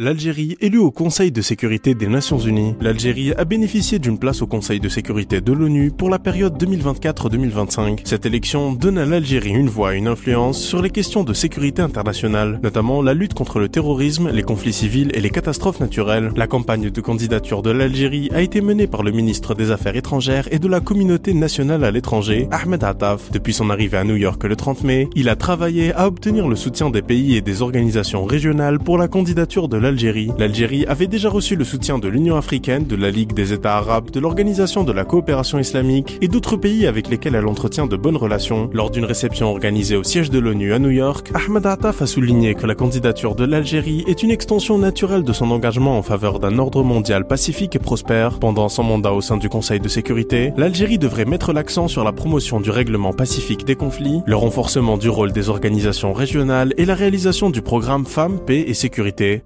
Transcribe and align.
L'Algérie 0.00 0.56
élue 0.60 0.78
au 0.78 0.92
Conseil 0.92 1.32
de 1.32 1.42
sécurité 1.42 1.96
des 1.96 2.06
Nations 2.06 2.38
Unies. 2.38 2.76
L'Algérie 2.80 3.32
a 3.32 3.44
bénéficié 3.44 3.98
d'une 3.98 4.16
place 4.16 4.42
au 4.42 4.46
Conseil 4.46 4.78
de 4.78 4.88
sécurité 4.88 5.40
de 5.40 5.52
l'ONU 5.52 5.90
pour 5.90 6.08
la 6.08 6.20
période 6.20 6.56
2024-2025. 6.62 8.02
Cette 8.04 8.24
élection 8.24 8.74
donne 8.74 8.98
à 8.98 9.04
l'Algérie 9.04 9.50
une 9.50 9.68
voix 9.68 9.96
et 9.96 9.98
une 9.98 10.06
influence 10.06 10.62
sur 10.62 10.82
les 10.82 10.90
questions 10.90 11.24
de 11.24 11.32
sécurité 11.32 11.82
internationale, 11.82 12.60
notamment 12.62 13.02
la 13.02 13.12
lutte 13.12 13.34
contre 13.34 13.58
le 13.58 13.68
terrorisme, 13.68 14.30
les 14.30 14.44
conflits 14.44 14.72
civils 14.72 15.10
et 15.14 15.20
les 15.20 15.30
catastrophes 15.30 15.80
naturelles. 15.80 16.30
La 16.36 16.46
campagne 16.46 16.90
de 16.90 17.00
candidature 17.00 17.62
de 17.62 17.70
l'Algérie 17.70 18.30
a 18.32 18.40
été 18.40 18.60
menée 18.60 18.86
par 18.86 19.02
le 19.02 19.10
ministre 19.10 19.56
des 19.56 19.72
Affaires 19.72 19.96
étrangères 19.96 20.46
et 20.52 20.60
de 20.60 20.68
la 20.68 20.78
communauté 20.78 21.34
nationale 21.34 21.82
à 21.82 21.90
l'étranger, 21.90 22.46
Ahmed 22.52 22.84
Attaf. 22.84 23.32
Depuis 23.32 23.52
son 23.52 23.68
arrivée 23.68 23.98
à 23.98 24.04
New 24.04 24.14
York 24.14 24.44
le 24.44 24.54
30 24.54 24.84
mai, 24.84 25.08
il 25.16 25.28
a 25.28 25.34
travaillé 25.34 25.92
à 25.92 26.06
obtenir 26.06 26.46
le 26.46 26.54
soutien 26.54 26.88
des 26.88 27.02
pays 27.02 27.34
et 27.34 27.40
des 27.40 27.62
organisations 27.62 28.24
régionales 28.24 28.78
pour 28.78 28.96
la 28.96 29.08
candidature 29.08 29.66
de 29.66 29.76
l'Algérie. 29.76 29.87
L'Algérie 30.38 30.84
avait 30.86 31.06
déjà 31.06 31.30
reçu 31.30 31.56
le 31.56 31.64
soutien 31.64 31.98
de 31.98 32.08
l'Union 32.08 32.36
africaine, 32.36 32.84
de 32.84 32.94
la 32.94 33.10
Ligue 33.10 33.32
des 33.32 33.54
États 33.54 33.76
arabes, 33.76 34.10
de 34.10 34.20
l'Organisation 34.20 34.84
de 34.84 34.92
la 34.92 35.04
coopération 35.04 35.58
islamique 35.58 36.18
et 36.20 36.28
d'autres 36.28 36.56
pays 36.56 36.86
avec 36.86 37.08
lesquels 37.08 37.34
elle 37.34 37.46
entretient 37.46 37.86
de 37.86 37.96
bonnes 37.96 38.16
relations. 38.16 38.68
Lors 38.74 38.90
d'une 38.90 39.06
réception 39.06 39.48
organisée 39.50 39.96
au 39.96 40.02
siège 40.02 40.30
de 40.30 40.38
l'ONU 40.38 40.74
à 40.74 40.78
New 40.78 40.90
York, 40.90 41.30
Ahmed 41.32 41.64
Attaf 41.64 42.02
a 42.02 42.06
souligné 42.06 42.54
que 42.54 42.66
la 42.66 42.74
candidature 42.74 43.34
de 43.34 43.44
l'Algérie 43.44 44.04
est 44.06 44.22
une 44.22 44.30
extension 44.30 44.76
naturelle 44.76 45.24
de 45.24 45.32
son 45.32 45.50
engagement 45.50 45.96
en 45.96 46.02
faveur 46.02 46.38
d'un 46.38 46.58
ordre 46.58 46.82
mondial 46.82 47.26
pacifique 47.26 47.74
et 47.76 47.78
prospère. 47.78 48.38
Pendant 48.38 48.68
son 48.68 48.82
mandat 48.82 49.14
au 49.14 49.22
sein 49.22 49.38
du 49.38 49.48
Conseil 49.48 49.80
de 49.80 49.88
sécurité, 49.88 50.52
l'Algérie 50.58 50.98
devrait 50.98 51.24
mettre 51.24 51.54
l'accent 51.54 51.88
sur 51.88 52.04
la 52.04 52.12
promotion 52.12 52.60
du 52.60 52.70
règlement 52.70 53.14
pacifique 53.14 53.64
des 53.64 53.76
conflits, 53.76 54.20
le 54.26 54.36
renforcement 54.36 54.98
du 54.98 55.08
rôle 55.08 55.32
des 55.32 55.48
organisations 55.48 56.12
régionales 56.12 56.74
et 56.76 56.84
la 56.84 56.94
réalisation 56.94 57.48
du 57.48 57.62
programme 57.62 58.04
Femmes, 58.04 58.38
Paix 58.44 58.64
et 58.66 58.74
Sécurité. 58.74 59.42